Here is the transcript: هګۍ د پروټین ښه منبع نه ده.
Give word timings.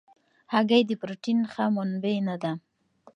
هګۍ 0.53 0.81
د 0.87 0.91
پروټین 1.01 1.39
ښه 1.51 1.65
منبع 1.75 2.17
نه 2.27 2.35
ده. 2.41 2.51